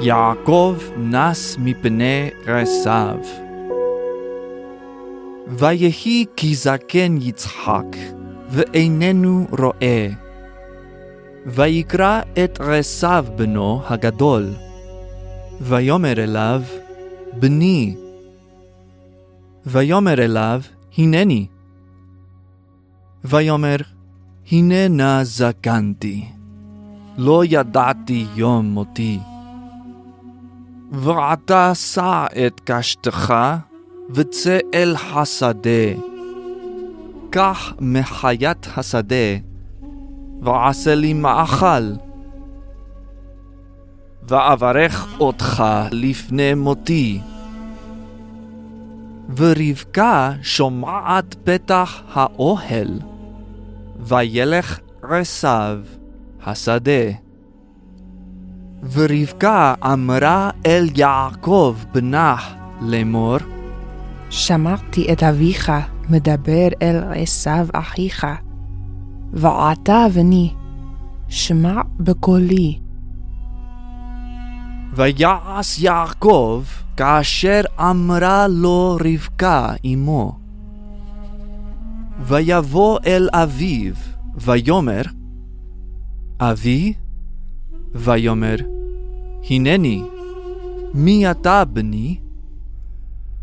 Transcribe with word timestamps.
יעקב 0.00 0.76
נס 0.96 1.56
מפני 1.58 2.30
עשיו. 2.46 3.18
ויהי 5.48 6.24
כי 6.36 6.54
זקן 6.54 7.16
יצחק, 7.20 7.96
ואיננו 8.50 9.46
רואה. 9.58 10.08
ויקרא 11.46 12.20
את 12.44 12.60
עשיו 12.60 13.26
בנו 13.36 13.82
הגדול, 13.86 14.46
ויאמר 15.60 16.22
אליו, 16.22 16.62
בני. 17.32 17.96
ויאמר 19.66 20.24
אליו, 20.24 20.62
הנני. 20.98 21.46
ויאמר, 23.24 23.76
הנה 24.52 24.88
נא 24.88 25.24
זקנתי, 25.24 26.24
לא 27.16 27.42
ידעתי 27.44 28.26
יום 28.36 28.66
מותי. 28.66 29.18
ועתה 30.92 31.74
שא 31.74 32.26
את 32.46 32.60
קשתך, 32.64 33.34
וצא 34.10 34.58
אל 34.74 34.96
השדה. 35.14 35.92
קח 37.30 37.72
מחיית 37.80 38.68
השדה, 38.76 39.36
ועשה 40.42 40.94
לי 40.94 41.12
מאכל. 41.12 41.92
ואברך 44.28 45.20
אותך 45.20 45.64
לפני 45.90 46.54
מותי. 46.54 47.20
ורבקה 49.36 50.32
שומעת 50.42 51.36
פתח 51.44 52.02
האוהל, 52.12 53.00
וילך 54.00 54.78
עשיו 55.02 55.78
השדה. 56.46 57.27
ורבקה 58.82 59.74
אמרה 59.84 60.50
אל 60.66 60.88
יעקב 60.96 61.76
בנה 61.92 62.36
לאמור, 62.80 63.36
שמעתי 64.30 65.12
את 65.12 65.22
אביך 65.22 65.72
מדבר 66.08 66.68
אל 66.82 67.02
עשיו 67.22 67.66
אחיך, 67.72 68.26
ועתה 69.32 70.06
בני, 70.14 70.54
שמע 71.28 71.80
בקולי. 72.00 72.78
ויעש 74.94 75.78
יעקב 75.78 76.62
כאשר 76.96 77.60
אמרה 77.80 78.48
לו 78.48 78.98
רבקה 79.04 79.72
אמו. 79.84 80.38
ויבוא 82.20 82.98
אל 83.06 83.28
אביו, 83.32 83.94
ויאמר, 84.34 85.02
אבי? 86.40 86.94
ויאמר, 87.94 88.56
הנני, 89.50 90.02
מי 90.94 91.30
אתה 91.30 91.64
בני? 91.64 92.18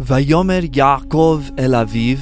ויאמר 0.00 0.60
יעקב 0.74 1.42
אל 1.58 1.74
אביו, 1.74 2.18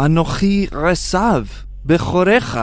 אנוכי 0.00 0.66
עשיו, 0.72 1.46
בכורך. 1.84 2.58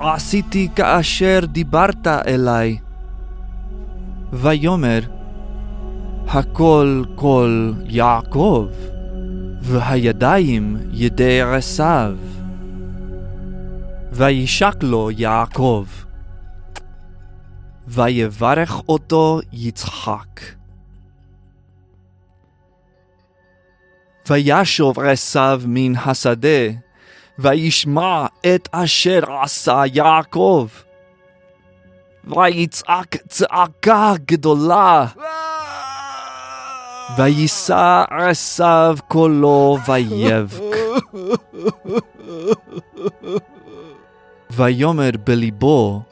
עשיתי 0.00 0.68
כאשר 0.76 1.40
דיברת 1.52 2.06
אלי. 2.06 2.78
ויאמר, 4.32 5.00
הכל 6.28 7.04
כל 7.14 7.72
יעקב, 7.84 8.68
והידיים 9.62 10.76
ידי 10.92 11.40
עשיו. 11.42 12.16
וישק 14.12 14.76
לו 14.82 15.10
יעקב. 15.10 15.84
ויברך 17.86 18.82
אותו 18.88 19.40
יצחק. 19.52 20.40
וישוב 24.28 25.00
עשיו 25.00 25.62
מן 25.66 25.96
השדה, 25.96 26.68
וישמע 27.38 28.26
את 28.40 28.68
אשר 28.72 29.20
עשה 29.42 29.82
יעקב. 29.92 30.68
ויצעק 32.24 33.16
צעקה 33.28 34.12
גדולה. 34.26 35.06
ויישא 37.16 38.04
עשיו 38.10 38.96
קולו 39.08 39.78
ויבק. 39.86 40.76
ויאמר 44.50 45.10
בליבו, 45.24 46.02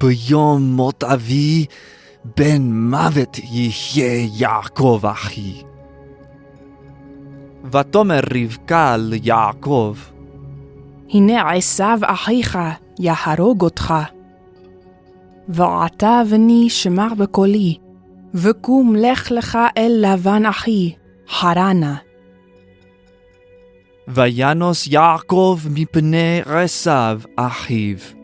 ביום 0.00 0.62
מות 0.62 1.04
אבי, 1.04 1.66
בן 2.36 2.62
מוות 2.72 3.38
יחיה 3.38 4.26
יעקב 4.32 5.00
אחי. 5.12 5.62
ותאמר 7.72 8.20
רבקה 8.34 8.96
ליעקב, 8.96 9.94
הנה 11.10 11.50
עשיו 11.50 11.98
אחיך 12.02 12.58
יהרוג 12.98 13.62
אותך. 13.62 13.94
ועתה 15.48 16.22
בני 16.30 16.70
שמע 16.70 17.14
בקולי, 17.14 17.78
וקום 18.34 18.94
לך 18.96 19.30
לך 19.30 19.58
אל 19.78 19.92
לבן 20.06 20.46
אחי, 20.46 20.94
חרנה. 21.28 21.96
וינוס 24.08 24.86
יעקב 24.86 25.58
מפני 25.70 26.40
עשיו 26.44 27.20
אחיו. 27.36 28.19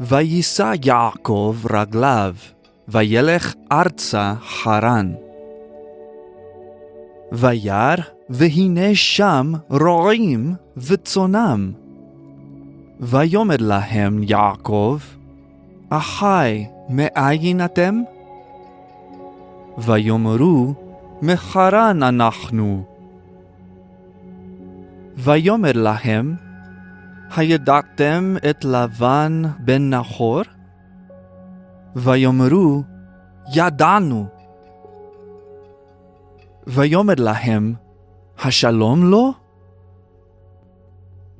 ויישא 0.00 0.72
יעקב 0.84 1.56
רגליו, 1.70 2.34
וילך 2.88 3.54
ארצה 3.72 4.34
חרן. 4.46 5.12
וירא, 7.32 7.94
והנה 8.30 8.94
שם 8.94 9.52
רועים 9.70 10.54
וצונם. 10.76 11.72
ויאמר 13.00 13.56
להם 13.58 14.20
יעקב, 14.22 14.98
אחי, 15.88 16.66
מאין 16.88 17.64
אתם? 17.64 18.00
ויאמרו, 19.78 20.74
מחרן 21.22 22.02
אנחנו. 22.02 22.84
ויאמר 25.16 25.72
להם, 25.74 26.34
הידעתם 27.36 28.34
את 28.50 28.64
לבן 28.64 29.42
בן 29.58 29.94
נחור? 29.94 30.42
ויאמרו, 31.96 32.82
ידענו. 33.54 34.26
ויאמר 36.66 37.14
להם, 37.18 37.74
השלום 38.38 39.04
לו? 39.04 39.32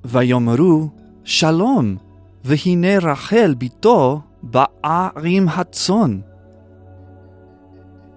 ויאמרו, 0.05 0.89
שלום, 1.25 1.97
והנה 2.45 2.99
רחל 3.03 3.55
בתו 3.59 4.21
באה 4.43 5.09
עם 5.25 5.49
הצאן. 5.49 6.21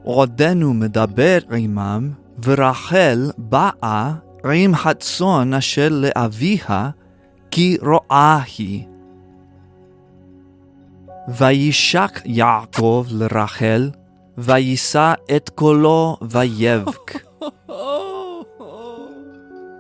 עודנו 0.03 0.74
מדבר 0.74 1.38
עמם, 1.52 2.12
ורחל 2.44 3.31
באה 3.38 4.13
עם 4.53 4.74
הצאן 4.86 5.53
אשר 5.53 5.88
לאביה, 5.92 6.90
כי 7.55 7.77
רואה 7.81 8.39
היא. 8.57 8.85
וישק 11.27 12.21
יעקב 12.25 13.05
לרחל, 13.11 13.91
ויישא 14.38 15.13
את 15.35 15.49
קולו 15.49 16.17
ויבק. 16.21 17.11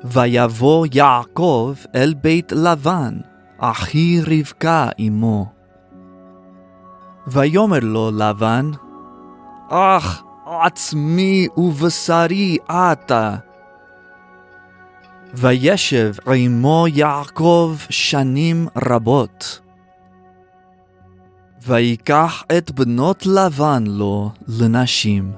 ויבוא 0.03 0.87
יעקב 0.93 1.73
אל 1.95 2.13
בית 2.13 2.51
לבן, 2.51 3.17
אחי 3.57 4.21
רבקה 4.21 4.89
אמו. 5.07 5.45
ויאמר 7.27 7.79
לו 7.81 8.11
לבן, 8.11 8.71
אך 9.69 10.23
עצמי 10.45 11.47
ובשרי 11.57 12.57
אתה. 12.71 13.35
וישב 15.33 16.13
עמו 16.33 16.85
יעקב 16.87 17.75
שנים 17.89 18.67
רבות. 18.85 19.59
ויקח 21.67 22.43
את 22.57 22.71
בנות 22.71 23.25
לבן 23.25 23.83
לו 23.87 24.31
לנשים. 24.47 25.31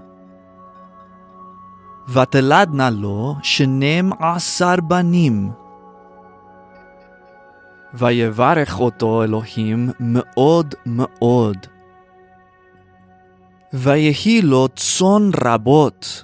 ותלדנה 2.14 2.90
לו 2.90 3.36
שנים 3.44 4.14
עשר 4.20 4.76
בנים. 4.88 5.52
ויברך 7.94 8.80
אותו 8.80 9.24
אלוהים 9.24 9.90
מאוד 10.00 10.76
מאוד. 10.86 11.58
ויהי 13.74 14.42
לו 14.42 14.68
צאן 14.76 15.30
רבות, 15.44 16.24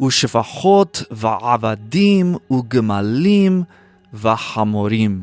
ושפחות 0.00 1.02
ועבדים 1.10 2.34
וגמלים 2.52 3.62
וחמורים. 4.14 5.22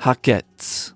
הקץ 0.00 0.92